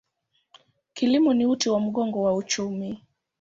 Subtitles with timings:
[0.93, 3.01] Kilimo ni uti wa mgongo wa uchumi.